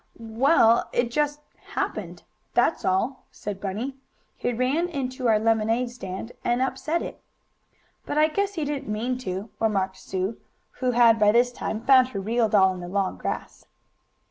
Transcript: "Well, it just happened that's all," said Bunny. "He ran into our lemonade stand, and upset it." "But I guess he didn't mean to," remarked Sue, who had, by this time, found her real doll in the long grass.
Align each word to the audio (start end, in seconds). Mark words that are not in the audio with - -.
"Well, 0.17 0.89
it 0.93 1.11
just 1.11 1.41
happened 1.75 2.23
that's 2.55 2.83
all," 2.83 3.25
said 3.29 3.61
Bunny. 3.61 3.97
"He 4.35 4.51
ran 4.51 4.89
into 4.89 5.27
our 5.27 5.37
lemonade 5.37 5.91
stand, 5.91 6.31
and 6.43 6.59
upset 6.59 7.03
it." 7.03 7.21
"But 8.07 8.17
I 8.17 8.27
guess 8.27 8.55
he 8.55 8.65
didn't 8.65 8.89
mean 8.91 9.19
to," 9.19 9.51
remarked 9.59 9.97
Sue, 9.97 10.37
who 10.79 10.89
had, 10.89 11.19
by 11.19 11.31
this 11.31 11.51
time, 11.51 11.85
found 11.85 12.07
her 12.07 12.19
real 12.19 12.49
doll 12.49 12.73
in 12.73 12.79
the 12.79 12.87
long 12.87 13.15
grass. 13.15 13.67